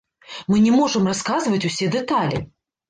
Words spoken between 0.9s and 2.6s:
расказваць усе дэталі!